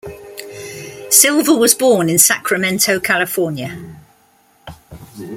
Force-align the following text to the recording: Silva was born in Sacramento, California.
Silva 1.11 1.53
was 1.53 1.75
born 1.75 2.09
in 2.09 2.17
Sacramento, 2.17 2.99
California. 2.99 3.85